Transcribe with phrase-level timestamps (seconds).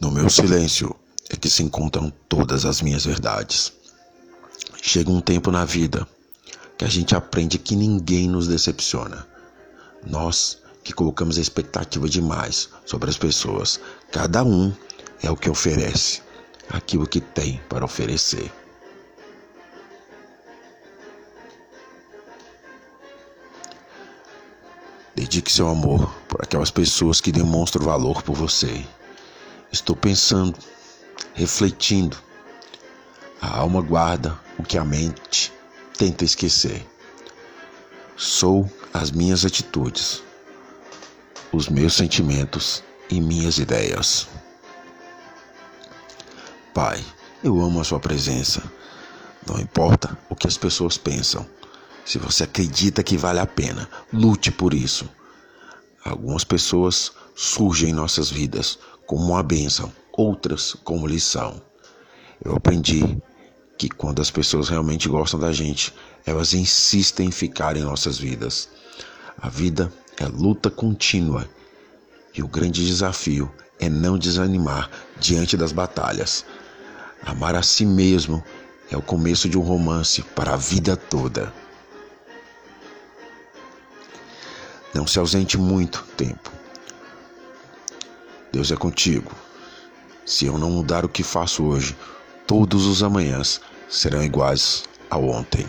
[0.00, 0.94] No meu silêncio
[1.30, 3.72] é que se encontram todas as minhas verdades.
[4.82, 6.06] Chega um tempo na vida
[6.76, 9.26] que a gente aprende que ninguém nos decepciona.
[10.06, 13.80] Nós que colocamos expectativa demais sobre as pessoas,
[14.12, 14.72] cada um
[15.22, 16.22] é o que oferece,
[16.68, 18.52] aquilo que tem para oferecer.
[25.16, 28.86] Dedique seu amor por aquelas pessoas que demonstram valor por você.
[29.72, 30.58] Estou pensando,
[31.34, 32.16] refletindo.
[33.40, 35.52] A alma guarda o que a mente
[35.98, 36.86] tenta esquecer.
[38.16, 40.22] Sou as minhas atitudes,
[41.52, 44.26] os meus sentimentos e minhas ideias.
[46.72, 47.04] Pai,
[47.42, 48.62] eu amo a Sua presença.
[49.46, 51.46] Não importa o que as pessoas pensam.
[52.04, 55.08] Se você acredita que vale a pena, lute por isso.
[56.04, 61.62] Algumas pessoas surgem em nossas vidas como uma bênção, outras como lição.
[62.44, 63.16] Eu aprendi
[63.78, 68.68] que quando as pessoas realmente gostam da gente, elas insistem em ficar em nossas vidas.
[69.38, 71.48] A vida é luta contínua
[72.34, 76.44] e o grande desafio é não desanimar diante das batalhas.
[77.22, 78.42] Amar a si mesmo
[78.90, 81.52] é o começo de um romance para a vida toda.
[84.94, 86.50] Não se ausente muito tempo.
[88.56, 89.32] Deus é contigo.
[90.24, 91.94] Se eu não mudar o que faço hoje,
[92.46, 95.66] todos os amanhãs serão iguais ao ontem.